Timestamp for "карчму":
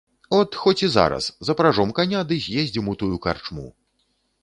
3.27-3.73